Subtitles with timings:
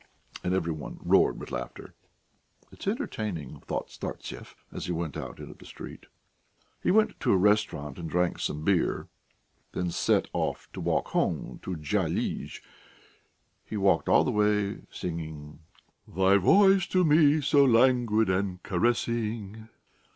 [0.43, 1.93] And every one roared with laughter.
[2.71, 6.07] "It's entertaining," thought Startsev, as he went out into the street.
[6.81, 9.09] He went to a restaurant and drank some beer,
[9.73, 12.63] then set off to walk home to Dyalizh;
[13.63, 15.59] he walked all the way singing:
[16.07, 19.69] "'Thy voice to me so languid and caressing....'"